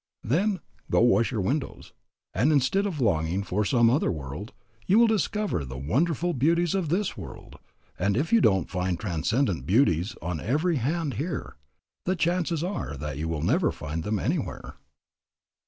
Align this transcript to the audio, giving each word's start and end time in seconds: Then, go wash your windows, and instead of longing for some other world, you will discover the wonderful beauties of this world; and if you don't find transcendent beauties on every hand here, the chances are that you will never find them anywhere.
Then, 0.23 0.61
go 0.89 1.01
wash 1.01 1.31
your 1.31 1.41
windows, 1.41 1.93
and 2.33 2.51
instead 2.51 2.87
of 2.87 2.99
longing 2.99 3.43
for 3.43 3.63
some 3.63 3.87
other 3.87 4.11
world, 4.11 4.51
you 4.87 4.97
will 4.97 5.05
discover 5.05 5.63
the 5.63 5.77
wonderful 5.77 6.33
beauties 6.33 6.73
of 6.73 6.89
this 6.89 7.15
world; 7.15 7.59
and 7.99 8.17
if 8.17 8.33
you 8.33 8.41
don't 8.41 8.67
find 8.67 8.99
transcendent 8.99 9.67
beauties 9.67 10.15
on 10.19 10.39
every 10.39 10.77
hand 10.77 11.13
here, 11.21 11.55
the 12.05 12.15
chances 12.15 12.63
are 12.63 12.97
that 12.97 13.19
you 13.19 13.27
will 13.27 13.43
never 13.43 13.71
find 13.71 14.03
them 14.03 14.17
anywhere. 14.17 14.73